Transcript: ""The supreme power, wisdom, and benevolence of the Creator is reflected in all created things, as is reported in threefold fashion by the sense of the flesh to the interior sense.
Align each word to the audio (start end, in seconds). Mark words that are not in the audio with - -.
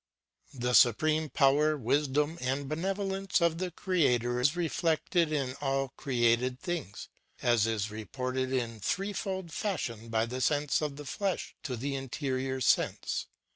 ""The 0.55 0.73
supreme 0.73 1.29
power, 1.29 1.77
wisdom, 1.77 2.39
and 2.41 2.67
benevolence 2.67 3.39
of 3.39 3.59
the 3.59 3.69
Creator 3.69 4.39
is 4.39 4.55
reflected 4.55 5.31
in 5.31 5.53
all 5.61 5.89
created 5.89 6.59
things, 6.59 7.07
as 7.43 7.67
is 7.67 7.91
reported 7.91 8.51
in 8.51 8.79
threefold 8.79 9.51
fashion 9.53 10.09
by 10.09 10.25
the 10.25 10.41
sense 10.41 10.81
of 10.81 10.95
the 10.95 11.05
flesh 11.05 11.53
to 11.61 11.75
the 11.75 11.93
interior 11.93 12.61
sense. 12.61 13.27